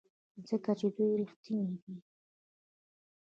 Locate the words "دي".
1.83-1.95